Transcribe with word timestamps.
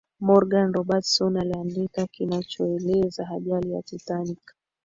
morgan 0.19 0.73
robertson 0.73 1.37
aliandika 1.37 2.07
kinachoelezea 2.07 3.29
ajali 3.29 3.71
ya 3.71 3.81
titanic 3.81 4.55